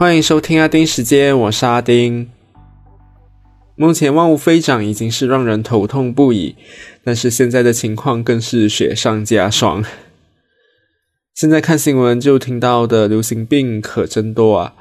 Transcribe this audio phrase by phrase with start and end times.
[0.00, 2.30] 欢迎收听阿丁时间，我是阿丁。
[3.76, 6.56] 目前万物飞涨已经是让人头痛不已，
[7.04, 9.84] 但是现在的情况更是雪上加霜。
[11.34, 14.74] 现在看新闻就听到的流行病可真多啊！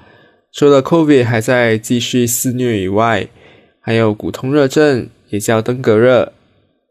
[0.54, 3.28] 除了 COVID 还在继续肆虐以外，
[3.82, 6.32] 还有骨痛热症，也叫登革热，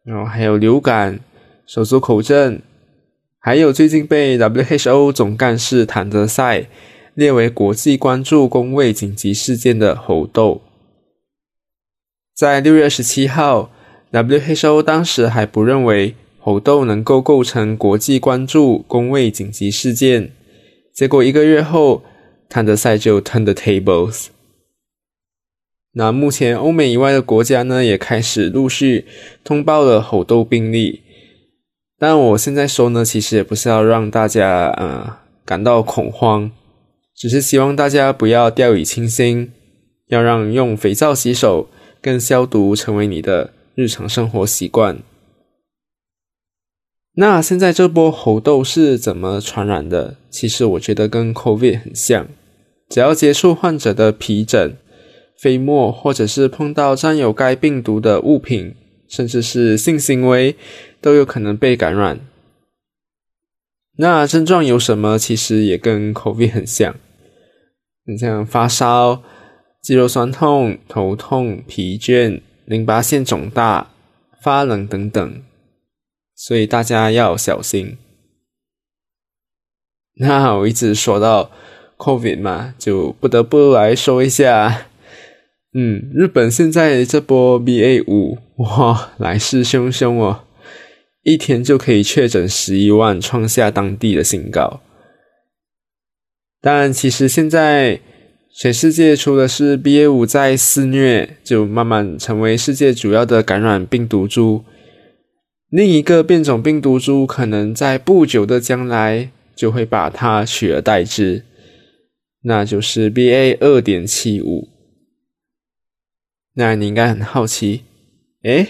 [0.04, 1.21] 然后还有流感、
[1.67, 2.61] 手足口症，
[3.39, 6.67] 还有最近被 WHO 总干事谭德赛。
[7.18, 10.61] 列为国际关注公卫紧急事件的猴痘，
[12.32, 13.72] 在六月二十七号
[14.13, 20.31] ，WHO 当时还不认为猴痘能够构成国际关注公卫紧急事件。
[20.94, 22.04] 结果一个月后，
[22.49, 24.27] 谭德赛就 turn the tables。
[25.94, 29.07] 那目前欧美以外的国家呢，也开始陆续
[29.43, 31.03] 通报了猴痘病例。
[31.99, 36.52] 但我现在说呢，其实也不是要让大家呃感到恐慌。
[37.19, 39.50] 只是希望大家不要掉以轻心，
[40.06, 41.69] 要让用肥皂洗手
[42.00, 44.98] 跟消毒成为你的日常生活习惯。
[47.16, 50.16] 那现在这波猴痘是怎么传染的？
[50.30, 52.28] 其实我觉得跟 COVID 很像，
[52.89, 54.77] 只要接触患者的皮疹、
[55.36, 58.77] 飞沫，或者是碰到沾有该病毒的物品，
[59.08, 60.55] 甚至是性行为，
[61.00, 62.20] 都有可能被感染。
[63.96, 65.19] 那症状有什么？
[65.19, 66.94] 其实也跟 COVID 很像。
[68.09, 69.23] 你像发烧、
[69.83, 73.91] 肌肉酸痛、头痛、疲倦、淋巴腺肿大、
[74.42, 75.42] 发冷等等，
[76.34, 77.98] 所以大家要小心。
[80.20, 81.51] 那我一直说到
[81.98, 84.86] COVID 嘛，就不得不来说一下，
[85.75, 90.45] 嗯，日本现在这波 BA 五哇，来势汹汹哦，
[91.25, 94.81] 一天就可以确诊十一万，创下当地的新高。
[96.61, 98.01] 但其实现在，
[98.53, 104.64] 全世界除了是 BA 五在肆虐，就慢慢成为世界主要的感染病毒株。
[105.70, 111.45] 另一个变种病毒株可能在不久的将来就会把它取而代之，
[112.42, 114.68] 那就是 BA 二点七五。
[116.55, 117.83] 那你应该很好奇，
[118.42, 118.68] 诶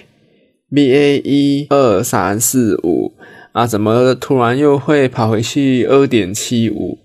[0.71, 3.15] b a 一二三四五
[3.53, 6.99] 啊，怎么突然又会跑回去二点七五？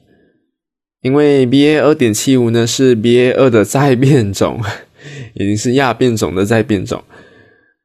[1.03, 4.61] 因为 BA 二点七五呢是 BA 二的再变种，
[5.35, 7.03] 已经是亚变种的再变种。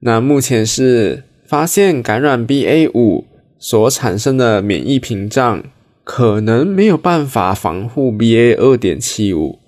[0.00, 3.26] 那目前是发现感染 BA 五
[3.58, 5.64] 所产生的免疫屏障
[6.04, 9.58] 可能没有办法防护 BA 二点七五，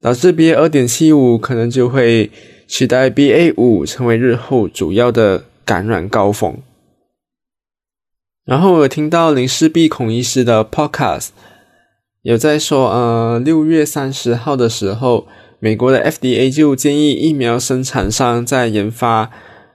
[0.00, 2.32] 导致 BA 二点七五可能就会
[2.66, 6.58] 取代 BA 五成为日后主要的感染高峰。
[8.44, 11.28] 然后我听到林氏璧孔医师的 Podcast。
[12.26, 15.28] 有在说，呃，六月三十号的时候，
[15.60, 19.30] 美国的 FDA 就建议疫苗生产商在研发，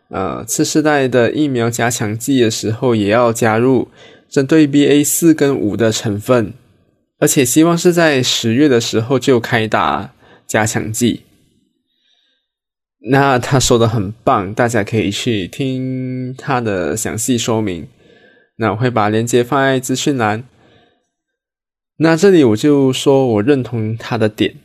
[0.09, 3.88] 呃，次世代的疫苗加强剂的时候，也要加入
[4.29, 6.51] 针对 BA 四跟五的成分，
[7.19, 10.12] 而且希望是在十月的时候就开打
[10.45, 11.22] 加强剂。
[13.09, 17.88] 那他说的很棒，大家可以去听他的详细说明。
[18.57, 20.44] 那我会把链接放在资讯栏。
[22.03, 24.56] 那这里我就说我认同他的点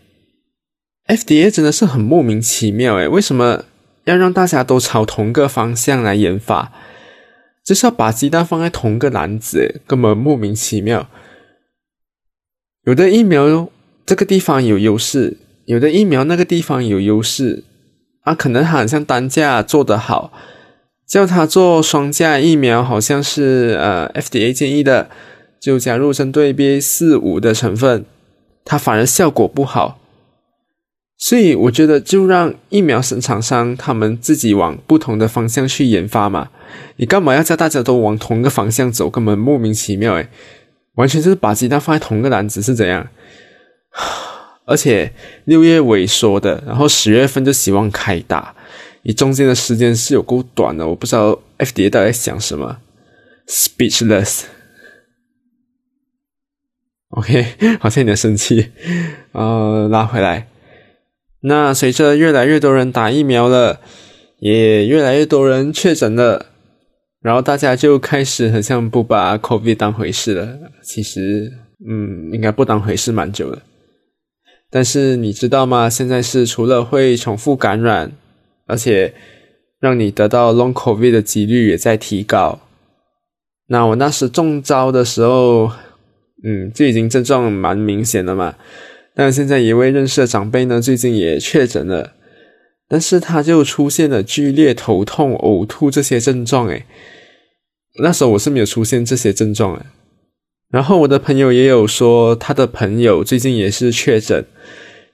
[1.06, 3.66] ，FDA 真的是很莫名其妙诶，为什么
[4.04, 6.72] 要让大家都朝同个方向来研发？
[7.62, 11.10] 就是要把鸡蛋放在同个篮子，根本莫名其妙。
[12.84, 13.68] 有的疫苗
[14.06, 15.36] 这个地方有优势，
[15.66, 17.64] 有的疫苗那个地方有优势
[18.22, 20.32] 啊，可能好像单价做得好，
[21.06, 25.10] 叫他做双价疫苗，好像是呃 FDA 建议的。
[25.61, 28.05] 就加入针对 BA 四五的成分，
[28.65, 29.99] 它反而效果不好，
[31.19, 36.50] 所以我觉得就让疫苗生产商他们自己往不同的方向去研发嘛。
[36.97, 39.09] 你干嘛要叫大家都往同一个方向走？
[39.09, 40.28] 根本莫名其妙诶，
[40.95, 43.09] 完全就是把鸡蛋放在同一个篮子是怎样？
[44.66, 45.13] 而且
[45.45, 48.54] 六月萎缩的，然后十月份就希望开打，
[49.03, 52.78] 你中间的时间是有够短的，我不知道 FDA 到底在想什么
[53.47, 54.42] ，speechless。
[57.16, 57.47] OK，
[57.80, 58.72] 好像有点生气，
[59.33, 60.48] 呃，拉回来。
[61.41, 63.80] 那随着越来越多人打疫苗了，
[64.39, 66.45] 也越来越多人确诊了，
[67.22, 70.59] 然后大家就开始很像不把 COVID 当回事了。
[70.83, 71.51] 其实，
[71.89, 73.63] 嗯，应该不当回事蛮久了。
[74.71, 75.89] 但是你知道吗？
[75.89, 78.13] 现在是除了会重复感染，
[78.66, 79.15] 而且
[79.80, 82.59] 让你得到 Long COVID 的几率也在提高。
[83.68, 85.72] 那我那时中招的时候。
[86.44, 88.56] 嗯，就已经症状蛮明显的嘛，
[89.15, 92.12] 但现在一位认识的长辈呢，最近也确诊了，
[92.88, 96.68] 但是他就出现了剧烈头痛、呕吐这些症状。
[96.68, 96.84] 诶，
[98.03, 99.86] 那时候我是没有出现这些症状的。
[100.71, 104.44] 然后我的朋友也有说，他的朋友最近也是确诊，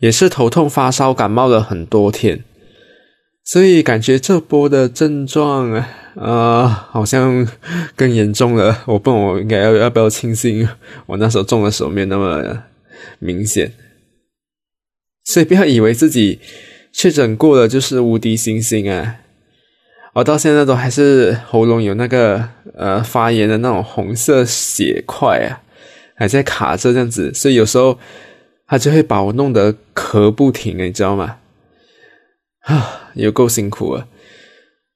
[0.01, 2.43] 也是头痛、发烧、感冒了很多天。
[3.45, 5.73] 所以感觉这波的症状
[6.15, 7.47] 啊，好像
[7.97, 8.83] 更严重了。
[8.87, 10.69] 我问我应该要要不要庆幸
[11.07, 12.63] 我那时候中的时候没有那么
[13.19, 13.73] 明显。
[15.25, 16.41] 所以不要以为自己
[16.93, 19.17] 确诊过了就是无敌星星啊！
[20.15, 25.63] 我到现在都还是喉咙有那个呃发炎的那种红色血块啊，
[26.17, 27.99] 还在卡着这样子，所以有时候
[28.67, 31.39] 它就会把我弄得咳不停，你知道吗？
[32.63, 34.09] 啊， 有够辛苦了。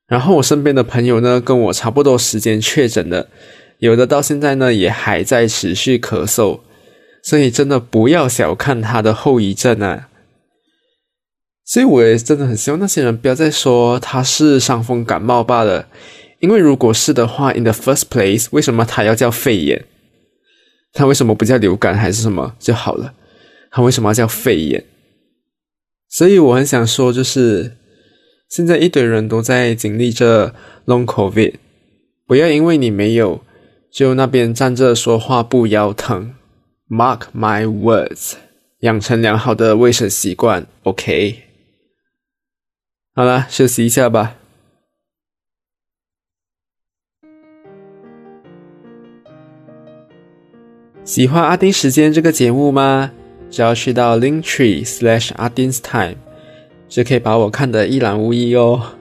[0.06, 3.28] 然后我身边的朋友呢，跟我差不多时间确诊的，
[3.78, 6.60] 有的到现在呢也还在持续咳嗽，
[7.22, 10.08] 所以真的不要小看他的后遗症啊。
[11.64, 15.88] 所以我也真的很希望那些人不要再说他是伤风感冒罢了，
[16.38, 19.84] 因为如果是的话，in the first place，为什么他要叫肺炎？
[20.92, 23.12] 他为什么不叫流感还是什么就好了？
[23.72, 24.84] 他为什么要叫肺炎？
[26.16, 27.76] 所以我很想说，就是
[28.48, 30.54] 现在一堆人都在经历着
[30.86, 31.56] long covid，
[32.26, 33.44] 不要因为你没有，
[33.92, 36.34] 就那边站着说话不腰疼。
[36.88, 38.32] Mark my words，
[38.78, 40.66] 养成良好的卫生习惯。
[40.84, 41.42] OK，
[43.14, 44.38] 好了，休息一下吧。
[51.04, 53.12] 喜欢阿丁时间这个节目吗？
[53.50, 56.16] 只要去到 Linktree slash Adin's Time，
[56.88, 58.92] 就可以把我看得一览无遗哦。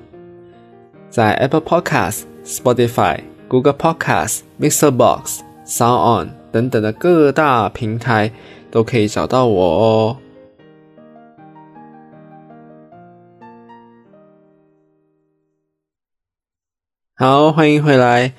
[1.10, 8.32] 在 Apple Podcast、Spotify、Google Podcasts、Mixer Box、Sound On 等等的各大平台
[8.70, 10.18] 都可以找到我哦。
[17.18, 18.34] 好，欢迎回来。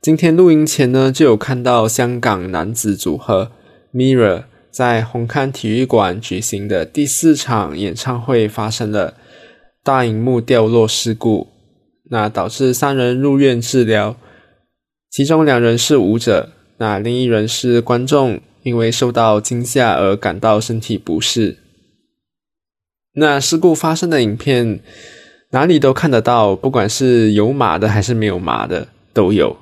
[0.00, 3.50] 今天录音前呢，就有看到香港男子组合
[3.94, 4.44] Mirror。
[4.76, 9.14] 在红磡体育馆举行的第四场演唱会发生了
[9.82, 11.48] 大荧幕掉落事故，
[12.10, 14.16] 那导致三人入院治疗，
[15.10, 21.56] 其中两人是舞者，那另一人是观众，因为受到惊吓而感到身体不适。
[23.14, 24.80] 那事故发生的影片
[25.52, 29.56] 哪里都看得到，不管是有码的还是没有码的都有，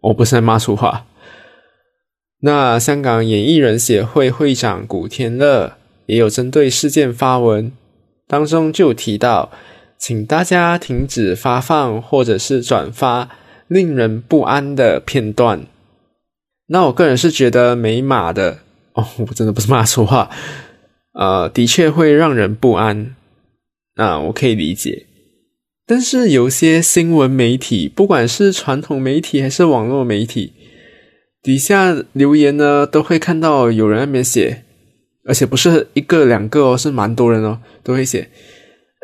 [0.00, 1.06] 我不是在骂粗话。
[2.40, 7.72] 那香港演艺人协会会长古天乐也有针对事件发文，
[8.28, 9.50] 当中就提到，
[9.98, 13.30] 请大家停止发放或者是转发
[13.68, 15.66] 令人不安的片段。
[16.68, 18.58] 那我个人是觉得没码的
[18.92, 20.30] 哦，我真的不是骂错话，
[21.14, 23.16] 呃，的确会让人不安，
[23.96, 25.06] 那我可以理解。
[25.86, 30.52] 但是有些新闻媒体，不管是传统媒体还是网络媒体。
[31.46, 34.64] 底下留言呢，都会看到有人那边写，
[35.24, 38.30] 而且不是一个两个哦，是蛮多人哦，都会写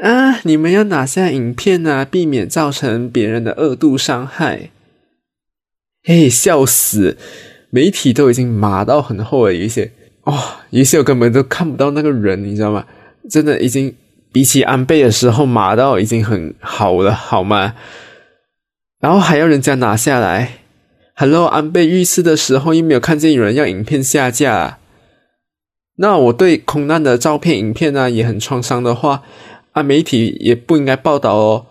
[0.02, 4.70] 啊，你们要拿下影片啊，避免造成别人的恶度伤害。
[6.02, 7.16] 嘿，笑死！
[7.70, 9.92] 媒体都已经码到很厚了，有一些
[10.24, 10.36] 哦，
[10.70, 12.84] 有一些我根本都看不到那个人，你知道吗？
[13.30, 13.94] 真的已经
[14.32, 17.76] 比起安倍的时候码到已经很好了，好吗？
[18.98, 20.58] 然后还要人家拿下来。
[21.14, 24.78] Hello，安倍遇刺的时候又没有看见有人要影片下架。
[25.96, 29.22] 那我对空难的照片、影片呢也很创伤的话，
[29.72, 31.66] 啊，媒体也不应该报道哦。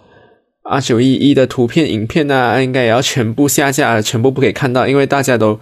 [0.62, 5.60] 啊，九一一的图片、影片呢，应该也要全部下架，全部不可以看到，因为大家都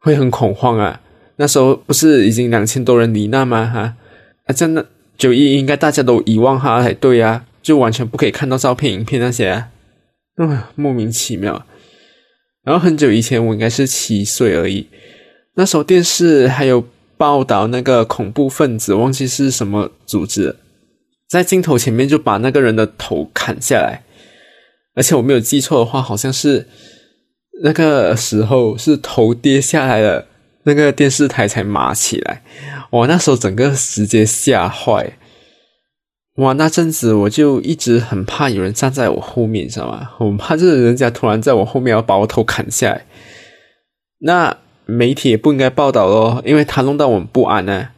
[0.00, 1.00] 会很恐慌啊。
[1.36, 3.64] 那时候不是已经两千多人罹难吗？
[3.64, 3.94] 哈，
[4.46, 11.64] 啊，真的九一应该大家都遗忘哈才对啊，就完全不可以看到照片、影片那些，啊，莫名其妙。
[12.64, 14.88] 然后很久以前，我应该是七岁而已。
[15.54, 16.84] 那时候电视还有
[17.16, 20.56] 报道那个恐怖分子，忘记是什么组织，
[21.28, 24.02] 在镜头前面就把那个人的头砍下来。
[24.94, 26.66] 而且我没有记错的话，好像是
[27.62, 30.26] 那个时候是头跌下来了，
[30.62, 32.42] 那个电视台才麻起来。
[32.90, 35.18] 我那时候整个直接吓坏。
[36.36, 40.10] 哇，那阵子我就一直很怕有人站在我后面，知道吗？
[40.18, 43.06] 我怕就是人家突然在我后面要把我头砍下来。
[44.18, 47.90] 那媒体也不应该报道咯，因为他弄到我们不安呢，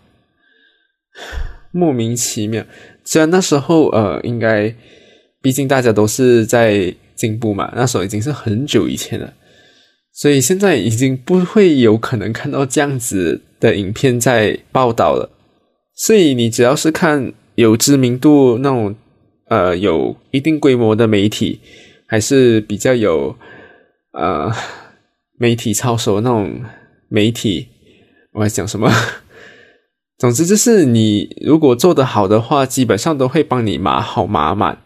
[1.73, 2.63] 莫名其妙。
[3.05, 4.75] 虽然那时候呃，应该
[5.41, 9.33] 毕竟大家都是在进步嘛，那时候已经是很久以前了，
[10.13, 15.31] 所以现在已经不会有可能看到这样子的影片在报道了。
[15.95, 18.95] 所以你只要是看有知名度那种，
[19.49, 21.61] 呃，有一定规模的媒体，
[22.07, 23.37] 还是比较有
[24.13, 24.53] 呃
[25.39, 26.63] 媒体操守那种
[27.09, 27.69] 媒体，
[28.33, 28.91] 我在讲什么？
[30.19, 34.79] 总之就是你如果做得好的话，基本上都会帮你码好码满。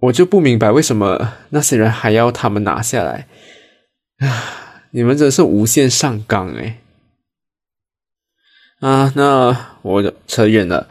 [0.00, 3.26] 我就不明白为什么那些人还要他们拿下来
[4.18, 4.84] 啊！
[4.92, 6.76] 你们真是无限上纲诶
[8.80, 9.10] 啊！
[9.16, 10.86] 那我扯远了。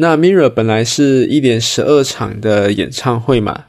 [0.00, 3.64] 那 Mirror 本来是一连十二场的演唱会嘛，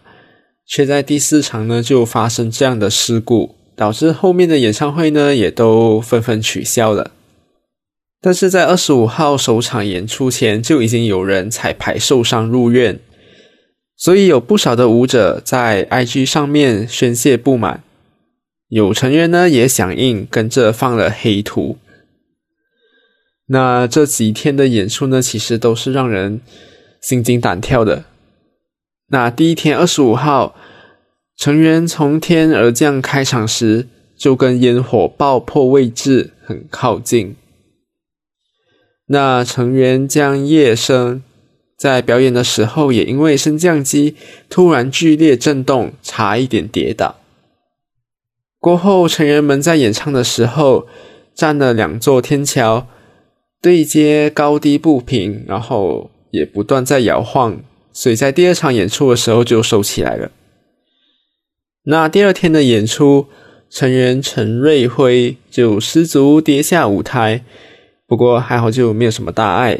[0.68, 7.10] 却在第四场呢就发生这样的事故，导致后面的演唱会呢也都纷纷取消了。
[8.22, 13.00] 但是在二十五号首场演出前，就已经有人彩排受伤入院。
[13.98, 17.84] 所以有不少的舞者在 IG 上面宣泄不满，
[18.68, 21.78] 有成员呢也响应，跟着放了黑图。
[23.50, 26.42] 那这几天的演出呢，其实都是让人
[27.02, 28.06] 心惊胆跳的。
[29.10, 30.56] 那第一天二十五号，
[31.36, 33.88] 成员从天而降开场时，
[34.18, 37.36] 就跟烟火爆破位置很靠近。
[39.08, 41.22] 那成员将夜声。
[41.78, 44.18] 在表演的时候，也因为升降机
[44.50, 47.16] 突然剧烈震动，差一点跌倒。
[48.60, 50.88] 过后，成员们在演唱的时候，
[51.34, 52.86] 站了两座天桥，
[53.62, 57.62] 对接高低不平，然后也不断在摇晃，
[57.92, 60.32] 所以在第二场演出的时候就收起来了。
[61.84, 63.28] 那第二天的演出，
[63.70, 67.44] 成员陈瑞辉就失足跌下舞台，
[68.08, 69.80] 不过还好就没有什么大碍。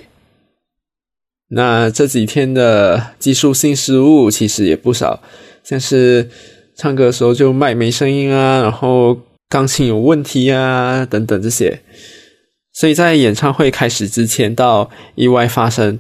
[1.52, 5.22] 那这几天的技术性失误其实也不少，
[5.64, 6.30] 像是
[6.76, 9.18] 唱歌的时候就麦没声音啊，然后
[9.48, 11.82] 钢琴有问题啊等等这些。
[12.80, 16.00] 所以在演唱会开始之前到意外发生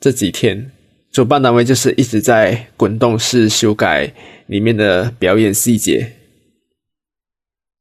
[0.00, 0.70] 这几天，
[1.12, 4.14] 主办单位就是一直在滚动式修改
[4.46, 6.12] 里面的表演细节。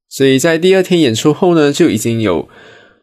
[0.09, 2.49] 所以在第二天演出后呢，就已经有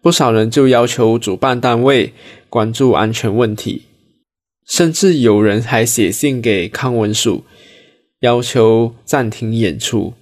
[0.03, 2.13] 不少人就要求主办单位
[2.51, 3.85] 关注安全问题。
[4.67, 7.45] 甚至有人还写信给康文署，
[8.21, 10.13] 要求暂停演出。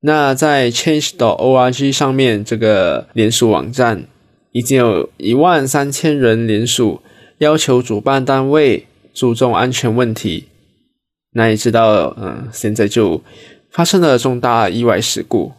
[0.00, 4.04] 那在 Change.org 上面这个联署网站，
[4.52, 7.02] 已经有一万三千人联署，
[7.38, 10.44] 要求主办单位注重安全问题。
[11.32, 13.22] 那也知道，嗯，现在就
[13.70, 15.52] 发生了重大意外事故。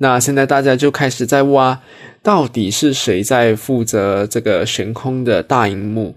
[0.00, 1.80] 那现在大家就开始在挖，
[2.22, 6.16] 到底是谁在负责这个悬空的大荧幕？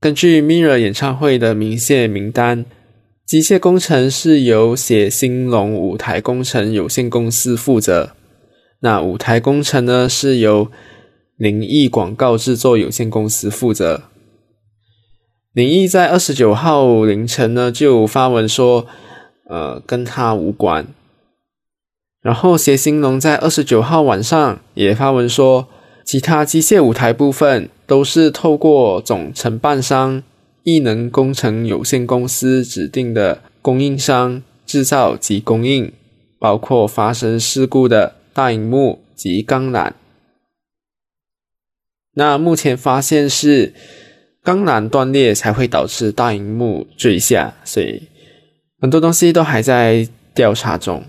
[0.00, 2.64] 根据 Mirror 演唱会的明线名单，
[3.30, 8.10] 机械工程是由写兴隆舞台工程有限公司负责，
[8.80, 10.66] 那舞台工程呢是由
[11.36, 14.02] 灵异广告制作有限公司负责。
[15.52, 18.88] 灵异在二十九号凌晨呢就发文说，
[19.48, 20.88] 呃，跟他无关。
[22.20, 25.68] 然后，协兴隆在二十九号晚上也发文说，
[26.04, 30.24] 其他机械舞台部分都是透过总承办商
[30.62, 35.92] 艺能工程有限公司指定的供应商制造及供应，
[36.38, 39.92] 包括发生事故的大荧幕及钢缆。
[42.14, 43.72] 那目前发现是
[44.42, 48.02] 钢缆断裂才会导致大荧幕坠下，所以
[48.80, 51.04] 很多东西都还在调查中。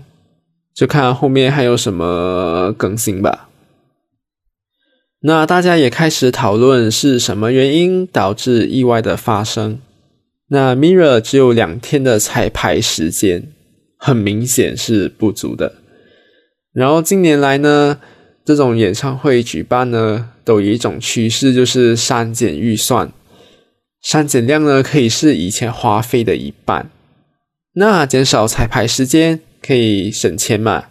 [0.74, 3.50] 就看后面还有什么更新吧。
[5.22, 9.78] 那大家也开始讨论是什么原因导致意外的发生。
[10.48, 13.48] 那 Mirror 只有两天的彩排时间，
[13.96, 15.74] 很明显是不足的。
[16.74, 17.98] 然后近年来呢，
[18.44, 23.12] 这种演唱会举办呢，都有一种趋势，就是删减预算，
[24.02, 26.90] 删减量呢可以是以前花费的一半。
[27.74, 29.40] 那减少彩排时间。
[29.64, 30.86] 可以省钱嘛，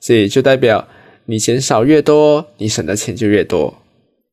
[0.00, 0.88] 所以就代表
[1.26, 3.82] 你减少越多，你省的钱就越多。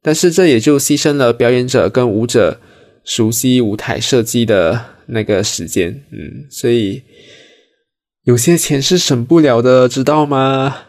[0.02, 2.60] 但是这也就牺牲了表演者跟舞者
[3.04, 7.04] 熟悉舞台设计的那个时间，嗯，所以
[8.24, 10.84] 有些钱是省不了的，知道吗？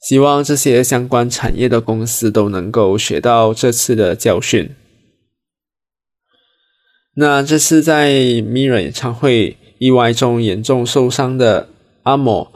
[0.00, 4.70] 希望这些相关产业的公司都能够学到这次的教训。
[7.16, 11.68] 那这次在 Mirror 演唱会意外中严重受伤的。
[12.04, 12.50] 阿某，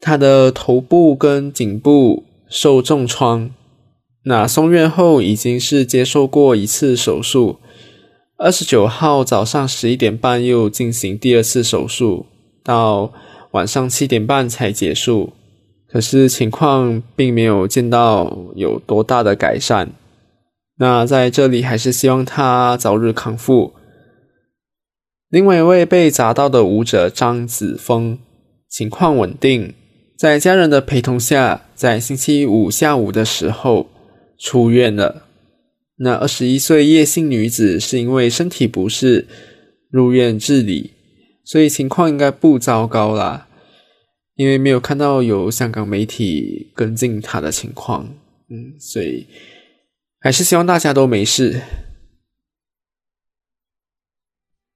[0.00, 3.50] 他的头部跟颈部受重创，
[4.24, 7.58] 那送院后已经是接受过一次手术，
[8.38, 12.26] 二十九号早上十一点半又进行第二次手术，
[12.64, 13.12] 到
[13.52, 15.34] 晚上七点半才结束，
[15.86, 19.90] 可是情况并没有见到有多大的改善，
[20.78, 23.74] 那在这里还是希望他早日康复。
[25.28, 28.18] 另外一位被砸到的舞者张子枫
[28.68, 29.74] 情况稳定，
[30.20, 33.88] 在家人的陪同下，在星期五下午的时候
[34.38, 35.26] 出院了。
[35.96, 39.26] 那二十一岁叶姓女子是因为身体不适
[39.88, 40.92] 入院治理，
[41.42, 43.48] 所以情况应该不糟糕啦。
[44.34, 48.06] 因为没有看到有香港媒体跟进她的情况，
[48.50, 49.26] 嗯，所以
[50.20, 51.62] 还是希望大家都没事。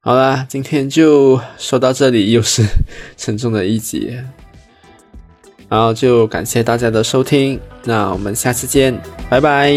[0.01, 2.63] 好啦，今天就说到这里，又是
[3.19, 4.11] 沉重的一集，
[5.75, 8.97] 然后就感谢大家的收听，那我们下次见，
[9.29, 9.75] 拜拜。